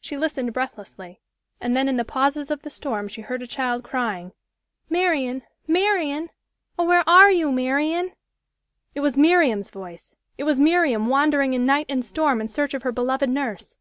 [0.00, 1.20] She listened breathlessly
[1.60, 4.32] and then in the pauses of the storm she heard a child crying,
[4.88, 6.30] "Marian, Marian!
[6.76, 6.82] Oh!
[6.84, 8.10] where are you, Marian?"
[8.96, 10.16] It was Miriam's voice!
[10.36, 13.76] It was Miriam wandering in night and storm in search of her beloved nurse.